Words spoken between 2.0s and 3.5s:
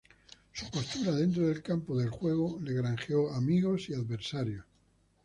juego le granjeó